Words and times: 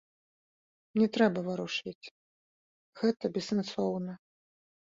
Не 0.99 1.07
трэба 1.17 1.43
варушыць, 1.49 2.11
гэта 3.03 3.33
бессэнсоўна. 3.37 4.13